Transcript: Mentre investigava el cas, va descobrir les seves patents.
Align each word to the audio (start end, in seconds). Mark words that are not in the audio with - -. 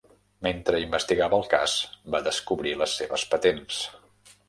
Mentre 0.45 0.79
investigava 0.85 1.39
el 1.41 1.45
cas, 1.53 1.77
va 2.17 2.25
descobrir 2.31 2.75
les 2.83 2.99
seves 3.03 3.31
patents. 3.37 3.89